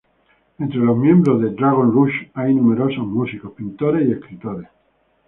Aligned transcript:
Entre 0.57 0.79
los 0.79 0.97
miembros 0.97 1.39
de 1.43 1.51
Dragon 1.51 1.93
Rouge 1.93 2.31
hay 2.33 2.55
numerosos 2.55 3.05
músicos, 3.05 3.51
pintores 3.51 4.07
y 4.07 4.11
escritores. 4.13 4.67